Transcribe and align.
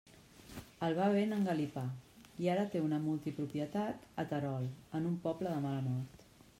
El 0.87 0.95
va 0.99 1.09
ben 1.15 1.35
engalipar 1.35 1.83
i 2.45 2.49
ara 2.55 2.65
té 2.73 2.83
una 2.87 3.01
multipropietat 3.05 4.09
a 4.25 4.29
Terol, 4.35 4.69
en 5.01 5.11
un 5.15 5.25
poble 5.29 5.55
de 5.57 5.65
mala 5.69 5.91
mort. 5.93 6.31